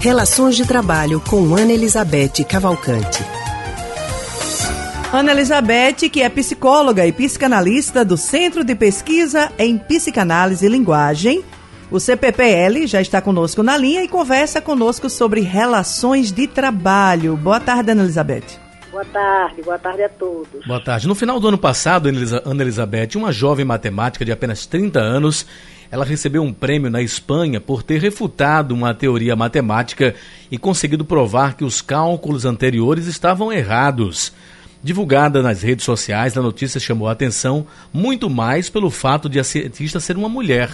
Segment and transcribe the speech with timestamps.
[0.00, 3.20] Relações de Trabalho com Ana Elizabeth Cavalcante.
[5.12, 11.44] Ana Elizabeth, que é psicóloga e psicanalista do Centro de Pesquisa em Psicanálise e Linguagem,
[11.90, 17.36] o CPPL, já está conosco na linha e conversa conosco sobre relações de trabalho.
[17.36, 18.67] Boa tarde, Ana Elizabeth.
[18.98, 20.66] Boa tarde, boa tarde a todos.
[20.66, 21.06] Boa tarde.
[21.06, 22.08] No final do ano passado,
[22.44, 25.46] Ana Elizabeth, uma jovem matemática de apenas 30 anos,
[25.88, 30.16] ela recebeu um prêmio na Espanha por ter refutado uma teoria matemática
[30.50, 34.32] e conseguido provar que os cálculos anteriores estavam errados.
[34.82, 39.44] Divulgada nas redes sociais, a notícia chamou a atenção muito mais pelo fato de a
[39.44, 40.70] cientista ser uma mulher.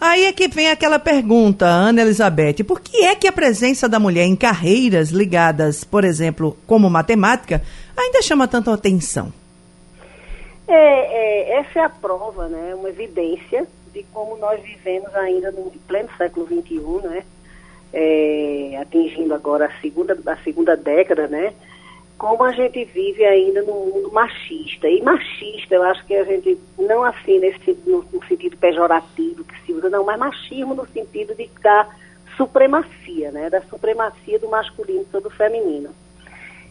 [0.00, 4.00] Aí é que vem aquela pergunta, Ana Elizabeth, por que é que a presença da
[4.00, 7.62] mulher em carreiras ligadas, por exemplo, como matemática,
[7.94, 9.30] ainda chama tanto atenção?
[10.66, 15.70] É, é, essa é a prova, né, uma evidência de como nós vivemos ainda no
[15.86, 17.22] pleno século XXI, né,
[17.92, 21.52] é, atingindo agora a segunda, a segunda década, né,
[22.16, 24.86] como a gente vive ainda no mundo machista.
[24.86, 29.59] E machista, eu acho que a gente não assim nesse, no, no sentido pejorativo que
[29.90, 31.86] não, mas machismo no sentido de da
[32.36, 33.50] supremacia, né?
[33.50, 35.90] Da supremacia do masculino sobre o feminino.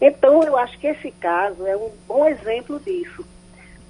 [0.00, 3.24] Então, eu acho que esse caso é um bom exemplo disso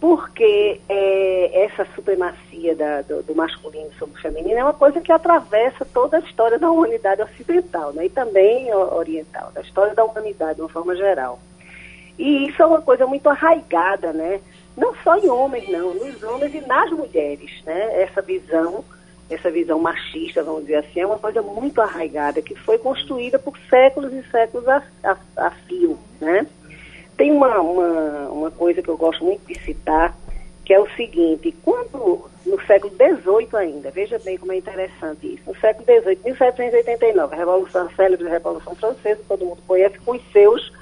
[0.00, 5.12] porque é, essa supremacia da, do, do, masculino sobre o feminino é uma coisa que
[5.12, 10.54] atravessa toda a história da humanidade ocidental né, e também oriental, da história da humanidade
[10.54, 11.38] de uma forma geral.
[12.18, 14.40] E isso é uma coisa muito arraigada, né?
[14.80, 17.50] Não só em homens, não, nos homens e nas mulheres.
[17.66, 18.02] Né?
[18.02, 18.82] Essa visão,
[19.28, 23.56] essa visão machista, vamos dizer assim, é uma coisa muito arraigada que foi construída por
[23.68, 25.98] séculos e séculos a, a, a fio.
[26.18, 26.46] Né?
[27.14, 30.16] Tem uma, uma, uma coisa que eu gosto muito de citar,
[30.64, 35.42] que é o seguinte, quando no século XVIII ainda, veja bem como é interessante isso,
[35.46, 40.22] no século XVIII, 1789, a Revolução, a célebre Revolução Francesa, todo mundo conhece, com os
[40.32, 40.72] seus,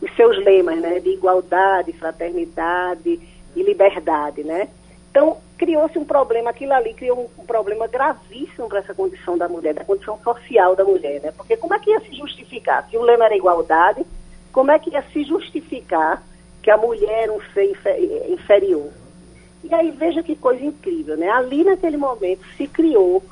[0.00, 3.20] os seus lemas, né, de igualdade, fraternidade
[3.54, 4.68] e liberdade, né?
[5.10, 9.48] Então, criou-se um problema, aquilo ali criou um, um problema gravíssimo para essa condição da
[9.48, 11.32] mulher, da condição social da mulher, né?
[11.36, 12.88] Porque como é que ia se justificar?
[12.90, 14.04] Se o lema era igualdade,
[14.52, 16.22] como é que ia se justificar
[16.62, 17.70] que a mulher era um ser
[18.28, 18.90] inferior?
[19.62, 21.28] E aí veja que coisa incrível, né?
[21.30, 23.22] Ali naquele momento se criou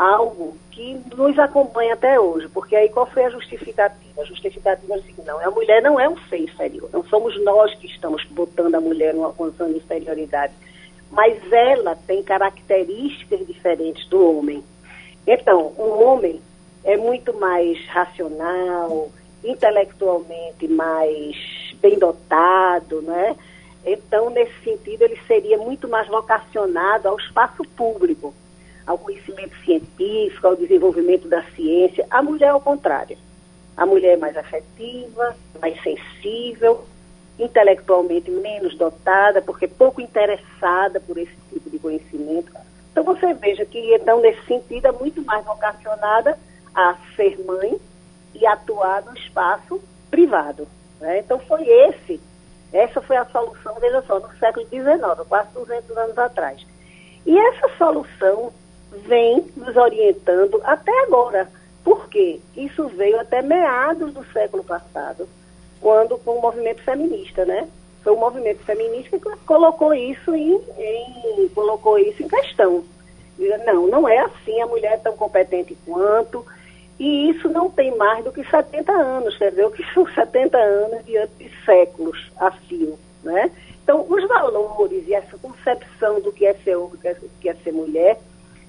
[0.00, 4.22] algo que nos acompanha até hoje, porque aí qual foi a justificativa?
[4.22, 7.74] A justificativa é seguinte, não, a mulher não é um ser inferior, não somos nós
[7.74, 10.54] que estamos botando a mulher numa condição de inferioridade,
[11.10, 14.64] mas ela tem características diferentes do homem.
[15.26, 16.40] Então, o homem
[16.82, 19.10] é muito mais racional,
[19.44, 21.36] intelectualmente mais
[21.78, 23.36] bem dotado, né?
[23.84, 28.32] Então, nesse sentido, ele seria muito mais vocacionado ao espaço público,
[28.90, 32.06] ao conhecimento científico, ao desenvolvimento da ciência.
[32.10, 33.16] A mulher, ao contrário.
[33.76, 36.84] A mulher é mais afetiva, mais sensível,
[37.38, 42.52] intelectualmente menos dotada, porque pouco interessada por esse tipo de conhecimento.
[42.90, 46.36] Então, você veja que, então, nesse sentido, é muito mais vocacionada
[46.74, 47.80] a ser mãe
[48.34, 49.80] e atuar no espaço
[50.10, 50.66] privado.
[51.00, 51.20] Né?
[51.20, 52.20] Então foi esse,
[52.72, 56.66] essa foi a solução, veja só, no século XIX, quase 200 anos atrás.
[57.26, 58.52] E essa solução
[59.06, 61.48] vem nos orientando até agora.
[61.82, 62.40] Por quê?
[62.56, 65.28] Isso veio até meados do século passado,
[65.80, 67.68] quando com o movimento feminista, né?
[68.02, 72.84] Foi o movimento feminista que colocou isso em, em colocou isso em questão.
[73.66, 76.44] Não, não é assim, a mulher é tão competente quanto,
[76.98, 80.58] e isso não tem mais do que 70 anos, quer dizer, o que são 70
[80.58, 83.50] anos diante de séculos a fio, né?
[83.82, 87.72] Então, os valores e essa concepção do que é ser homem, do que é ser
[87.72, 88.20] mulher,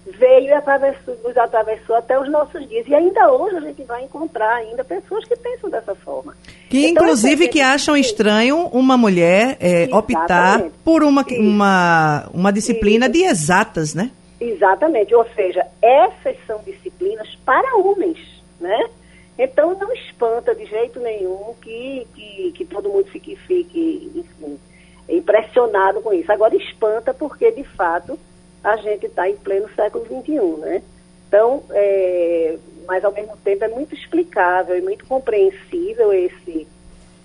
[0.05, 2.87] veio e atravessou, nos atravessou até os nossos dias.
[2.87, 6.35] E ainda hoje a gente vai encontrar ainda pessoas que pensam dessa forma.
[6.69, 13.05] Que então, inclusive que acham estranho uma mulher é, optar por uma, uma, uma disciplina
[13.05, 13.13] Isso.
[13.13, 14.11] de exatas, né?
[14.39, 18.17] Exatamente, ou seja, essas são disciplinas para homens,
[18.59, 18.89] né?
[19.37, 24.59] Então não espanta de jeito nenhum que, que, que todo mundo fique, fique enfim,
[25.07, 26.31] impressionado com isso.
[26.31, 28.19] Agora espanta porque, de fato,
[28.63, 30.81] a gente está em pleno século XXI, né?
[31.27, 36.67] Então, é, mas ao mesmo tempo é muito explicável e muito compreensível esse,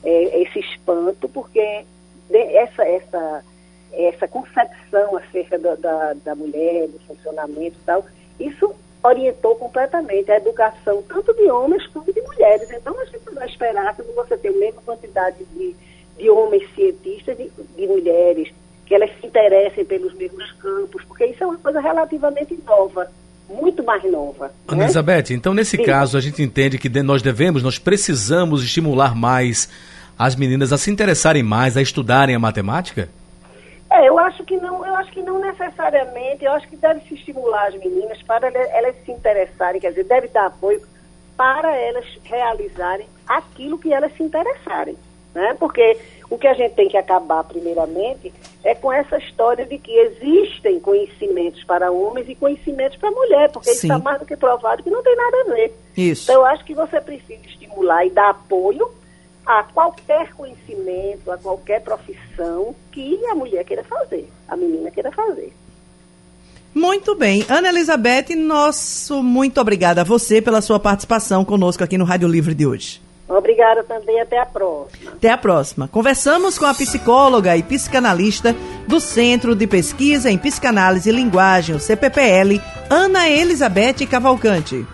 [0.04, 1.84] é, esse espanto, porque
[2.30, 3.44] essa, essa
[3.92, 8.04] essa concepção acerca da, da, da mulher, do funcionamento e tal,
[8.38, 12.70] isso orientou completamente a educação tanto de homens como de mulheres.
[12.70, 15.74] Então, a gente vai esperar que você tenha a mesma quantidade de,
[16.18, 18.52] de homens cientistas, de, de mulheres,
[18.86, 23.10] que elas se interessem pelos mesmos campos, porque isso é uma coisa relativamente nova.
[23.48, 24.52] muito mais nova.
[24.66, 24.84] Ana né?
[24.84, 25.84] Elizabeth, então nesse Sim.
[25.84, 29.68] caso a gente entende que nós devemos, nós precisamos estimular mais
[30.18, 33.08] as meninas a se interessarem mais, a estudarem a matemática?
[33.90, 37.14] É, eu acho que não, eu acho que não necessariamente, eu acho que deve se
[37.14, 40.82] estimular as meninas para elas se interessarem, quer dizer, deve dar apoio
[41.36, 44.96] para elas realizarem aquilo que elas se interessarem,
[45.36, 45.54] né?
[45.58, 45.98] Porque
[46.28, 48.32] o que a gente tem que acabar primeiramente
[48.64, 53.68] é com essa história de que existem conhecimentos para homens e conhecimentos para mulher, porque
[53.68, 53.76] Sim.
[53.76, 55.76] isso está mais do que provado que não tem nada a ver.
[55.96, 56.24] Isso.
[56.24, 58.90] Então eu acho que você precisa estimular e dar apoio
[59.44, 65.52] a qualquer conhecimento, a qualquer profissão que a mulher queira fazer, a menina queira fazer.
[66.74, 67.44] Muito bem.
[67.48, 72.54] Ana Elizabeth, nosso muito obrigada a você pela sua participação conosco aqui no Rádio Livre
[72.54, 73.05] de hoje.
[73.28, 75.10] Obrigada também, até a próxima.
[75.10, 75.88] Até a próxima.
[75.88, 78.54] Conversamos com a psicóloga e psicanalista
[78.86, 84.86] do Centro de Pesquisa em Psicanálise e Linguagem, o CPPL, Ana Elizabeth Cavalcante.